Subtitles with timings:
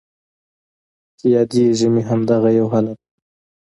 [1.17, 3.11] چې یادیږي مې همدغه یو حالت دی